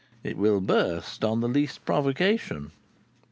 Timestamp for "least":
1.47-1.85